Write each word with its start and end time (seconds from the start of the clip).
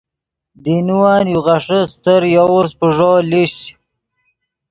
دینوّن 0.63 1.23
یو 1.33 1.39
غیݰے 1.45 1.79
استر 1.85 2.21
یوورس 2.35 2.71
پیݱو 2.79 3.13
لیشچ۔ 3.29 3.57